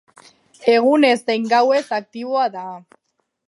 Egunez 0.75 1.13
zein 1.29 1.47
gauez 1.53 1.85
aktiboa 2.01 2.51
da. 2.59 2.67